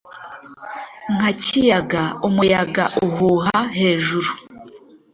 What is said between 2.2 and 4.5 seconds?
umuyaga uhuha hejuru